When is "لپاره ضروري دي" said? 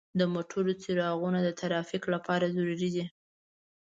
2.13-3.05